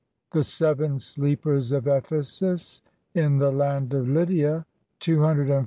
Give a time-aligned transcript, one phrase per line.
[0.31, 2.81] THE SEVEN SLEEPERS OF EPHESUS,
[3.13, 4.65] IN THE LAND OF LYDIA
[4.97, 5.59] [249 251 A.